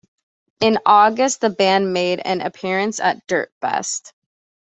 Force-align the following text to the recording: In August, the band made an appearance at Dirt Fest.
In 0.61 0.79
August, 0.83 1.41
the 1.41 1.51
band 1.51 1.93
made 1.93 2.23
an 2.25 2.41
appearance 2.41 2.99
at 2.99 3.27
Dirt 3.27 3.51
Fest. 3.61 4.13